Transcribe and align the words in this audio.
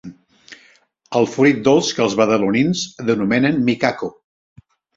El 1.19 1.29
fruit 1.33 1.59
dolç 1.67 1.91
que 1.99 2.03
els 2.07 2.17
badalonins 2.23 2.89
denominen 3.13 3.63
micaco. 3.71 4.13